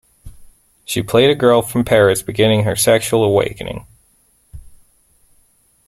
She 0.83 1.03
played 1.03 1.29
a 1.29 1.35
girl 1.35 1.61
from 1.61 1.85
Paris 1.85 2.23
beginning 2.23 2.63
her 2.63 2.75
sexual 2.75 3.23
awakening. 3.23 3.85